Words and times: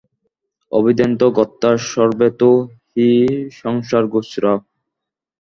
অবিদ্যান্তর্গতা 0.71 1.71
সর্বে 1.89 2.29
তে 2.39 2.51
হি 2.91 3.09
সংসারগোচরাঃ। 3.59 4.59